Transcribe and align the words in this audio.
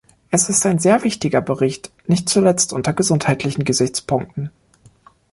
Es 0.31 0.49
ist 0.49 0.65
ein 0.65 0.79
sehr 0.79 1.03
wichtiger 1.03 1.41
Bericht 1.41 1.91
nicht 2.07 2.27
zuletzt 2.27 2.73
unter 2.73 2.91
gesundheitlichen 2.91 3.65
Gesichtspunkten. 3.65 4.49